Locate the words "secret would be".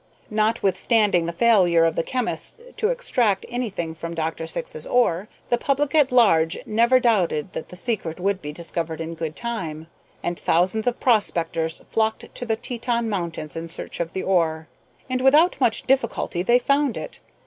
7.75-8.51